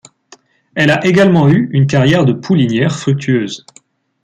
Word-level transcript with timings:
Elle 0.73 0.89
a 0.89 1.05
également 1.05 1.47
eu 1.47 1.69
une 1.73 1.85
carrière 1.85 2.25
de 2.25 2.33
poulinière 2.33 2.97
fructueuse. 2.97 3.67